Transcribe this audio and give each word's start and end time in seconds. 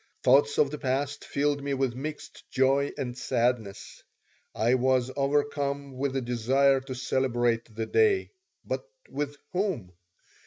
Thoughts 0.23 0.57
of 0.57 0.71
the 0.71 0.79
past 0.79 1.23
filled 1.23 1.61
me 1.63 1.75
with 1.75 1.93
mixed 1.93 2.49
joy 2.49 2.91
and 2.97 3.15
sadness. 3.15 4.01
I 4.55 4.73
was 4.73 5.11
overcome 5.15 5.95
with 5.95 6.15
a 6.15 6.21
desire 6.21 6.81
to 6.81 6.95
celebrate 6.95 7.75
the 7.75 7.85
day. 7.85 8.31
But 8.65 8.83
with 9.11 9.35
whom? 9.53 9.91